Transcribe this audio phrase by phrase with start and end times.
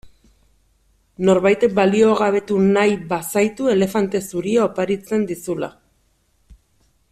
[1.29, 5.71] Norbaitek baliogabetu nahi bazaitu elefante zuria oparitzen dizula.